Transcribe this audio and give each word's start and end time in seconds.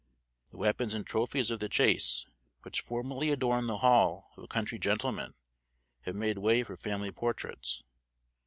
The 0.49 0.57
weapons 0.57 0.95
and 0.95 1.05
trophies 1.05 1.51
of 1.51 1.59
the 1.59 1.69
chase, 1.69 2.25
which 2.63 2.81
formerly 2.81 3.29
adorned 3.29 3.69
the 3.69 3.77
hall 3.77 4.31
of 4.35 4.43
a 4.43 4.47
country 4.47 4.79
gentleman, 4.79 5.35
have 6.05 6.15
made 6.15 6.39
way 6.39 6.63
for 6.63 6.75
family 6.75 7.11
portraits. 7.11 7.83